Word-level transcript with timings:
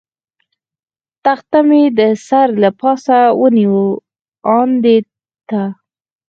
تخته 1.25 1.59
مې 1.67 1.83
د 1.97 2.01
سر 2.27 2.47
له 2.61 2.69
پاسه 2.79 3.17
ونیول، 3.39 3.89
آن 4.57 4.69
دې 4.83 4.97
ته. 5.49 5.61